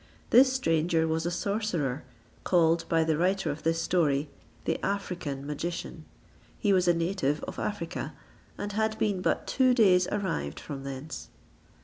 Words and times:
This 0.31 0.51
stranger 0.51 1.07
was 1.07 1.27
a 1.27 1.29
sorcerer, 1.29 2.03
called 2.43 2.85
by 2.89 3.03
the 3.03 3.19
writer 3.19 3.51
of 3.51 3.61
this 3.61 3.79
story, 3.79 4.31
the 4.65 4.83
African 4.83 5.45
magician; 5.45 6.05
he 6.57 6.73
was 6.73 6.87
a 6.87 6.93
native 6.95 7.43
of 7.43 7.59
Africa, 7.59 8.15
and 8.57 8.71
had 8.73 8.97
been 8.97 9.21
but 9.21 9.45
two 9.45 9.75
days 9.75 10.07
arrived 10.11 10.59
from 10.59 10.81
thence. 10.85 11.29